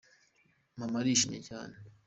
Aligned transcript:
Mama 0.77 0.97
arishimye 1.01 1.39
cyane. 1.49 1.75